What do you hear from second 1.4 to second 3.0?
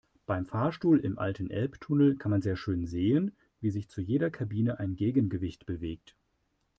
Elbtunnel kann man sehr schön